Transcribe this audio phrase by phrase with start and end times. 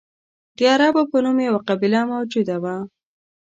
[0.57, 2.75] د عربو په نوم یوه قبیله موجوده وه.